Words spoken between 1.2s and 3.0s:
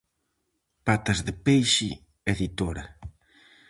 de peixe, editora.